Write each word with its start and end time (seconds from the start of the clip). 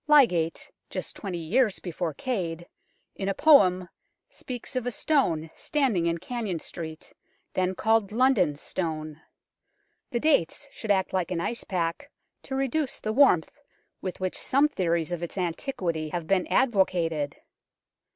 Lydgate, 0.07 0.71
just 0.89 1.15
twenty 1.15 1.37
years 1.37 1.77
before 1.77 2.15
Cade, 2.15 2.65
in 3.15 3.29
a 3.29 3.35
poem 3.35 3.87
speaks 4.31 4.75
of 4.75 4.87
a 4.87 4.89
stone 4.89 5.51
standing 5.55 6.07
in 6.07 6.17
Cannon 6.17 6.57
Street, 6.57 7.13
then 7.53 7.75
called 7.75 8.11
London 8.11 8.55
Stone. 8.55 9.21
The 10.09 10.19
dates 10.19 10.67
should 10.71 10.89
act 10.89 11.13
like 11.13 11.29
an 11.29 11.37
icepack 11.39 12.09
to 12.41 12.55
reduce 12.55 12.99
the 12.99 13.13
warmth 13.13 13.51
with 14.01 14.19
which 14.19 14.39
some 14.39 14.67
theories 14.67 15.11
of 15.11 15.21
its 15.21 15.37
antiquity 15.37 16.09
have 16.09 16.25
been 16.25 16.47
advocated. 16.47 17.35